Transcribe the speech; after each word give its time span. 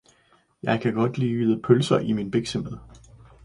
Jeg 0.63 0.81
kan 0.81 0.93
godt 0.93 1.17
lide 1.17 1.61
pølser 1.61 1.99
i 1.99 2.13
min 2.13 2.31
biksemad. 2.31 2.77